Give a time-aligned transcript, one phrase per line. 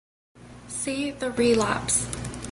[0.67, 2.07] See "The Relapse".